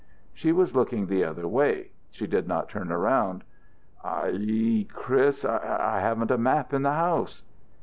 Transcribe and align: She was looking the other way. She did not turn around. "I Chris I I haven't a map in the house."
She 0.33 0.51
was 0.51 0.75
looking 0.75 1.05
the 1.05 1.23
other 1.23 1.47
way. 1.47 1.91
She 2.09 2.25
did 2.25 2.47
not 2.47 2.69
turn 2.69 2.91
around. 2.91 3.43
"I 4.03 4.87
Chris 4.91 5.45
I 5.45 5.57
I 5.97 5.99
haven't 5.99 6.31
a 6.31 6.39
map 6.39 6.73
in 6.73 6.81
the 6.81 6.93
house." 6.93 7.43